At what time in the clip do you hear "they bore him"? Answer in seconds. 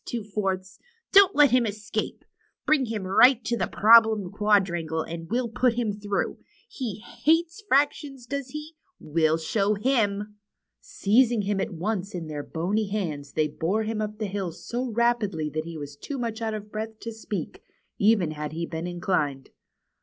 13.33-14.01